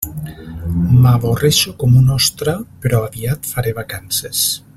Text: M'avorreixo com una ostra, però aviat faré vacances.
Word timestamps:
M'avorreixo 1.03 1.75
com 1.83 1.93
una 2.01 2.17
ostra, 2.17 2.57
però 2.87 3.03
aviat 3.11 3.53
faré 3.55 3.79
vacances. 3.83 4.43